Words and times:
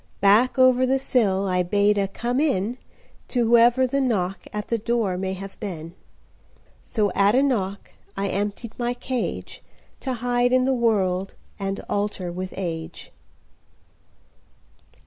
Back 0.19 0.57
over 0.57 0.87
the 0.87 0.97
sillI 0.97 1.61
bade 1.61 1.99
a 1.99 2.07
"Come 2.07 2.39
in"To 2.39 3.45
whoever 3.47 3.85
the 3.85 3.99
knockAt 4.01 4.65
the 4.65 4.79
door 4.79 5.15
may 5.15 5.33
have 5.33 5.59
been. 5.59 5.93
So 6.81 7.11
at 7.11 7.35
a 7.35 7.43
knockI 7.43 7.77
emptied 8.17 8.73
my 8.79 8.95
cageTo 8.95 10.15
hide 10.15 10.53
in 10.53 10.65
the 10.65 10.73
worldAnd 10.73 11.85
alter 11.87 12.31
with 12.31 12.51
age. 12.57 13.11